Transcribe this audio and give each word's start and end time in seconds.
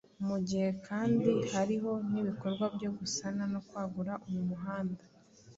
Ni 0.17 0.23
mu 0.29 0.37
gihe 0.47 0.69
kandi 0.87 1.27
hariho 1.51 1.91
n’ibikorwa 2.11 2.65
byo 2.75 2.89
gusana 2.97 3.43
no 3.53 3.59
kwagura 3.67 4.13
uyu 4.27 4.41
muhanda 4.49 5.03